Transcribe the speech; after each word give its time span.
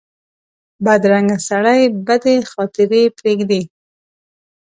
بدرنګه 0.83 1.37
سړي 1.47 1.81
بدې 2.05 2.35
خاطرې 2.51 3.03
پرېږدي 3.17 3.61